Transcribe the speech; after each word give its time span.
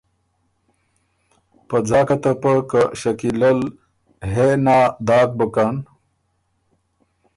په 1.67 1.77
ځاکه 1.89 2.15
ته 2.23 2.31
پۀ 2.41 2.53
که 2.69 2.81
شکیلۀ 2.99 3.51
ل 3.59 3.61
”هې 4.31 4.49
نا“ 4.65 4.79
داک 5.07 5.29
بُکن 5.37 5.75